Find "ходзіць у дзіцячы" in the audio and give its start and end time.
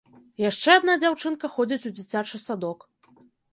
1.59-2.43